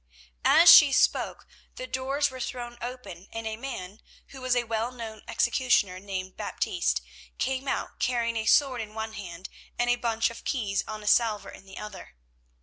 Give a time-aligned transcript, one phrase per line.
[0.43, 1.45] As she spoke
[1.75, 7.67] the doors were thrown open and a man—he was a well known executioner named Baptiste—came
[7.67, 11.49] out carrying a sword in one hand and a bunch of keys on a salver
[11.49, 12.15] in the other.